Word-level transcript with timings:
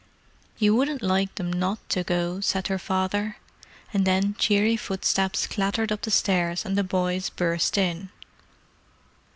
"You 0.57 0.73
wouldn't 0.75 1.03
like 1.03 1.35
them 1.35 1.53
not 1.53 1.87
to 1.89 2.03
go," 2.03 2.39
said 2.39 2.69
her 2.69 2.79
father. 2.79 3.37
And 3.93 4.03
then 4.03 4.33
cheery 4.39 4.75
footsteps 4.75 5.45
clattered 5.45 5.91
up 5.91 6.01
the 6.01 6.09
stairs, 6.09 6.65
and 6.65 6.75
the 6.75 6.83
boys 6.83 7.29
burst 7.29 7.77
in. 7.77 8.09